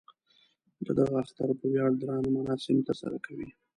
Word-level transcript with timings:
د 0.85 0.87
دغه 0.99 1.15
اختر 1.23 1.49
په 1.59 1.65
ویاړ 1.71 1.91
درانه 2.01 2.29
مراسم 2.37 2.77
تر 2.87 2.95
سره 3.01 3.17
کوي. 3.25 3.49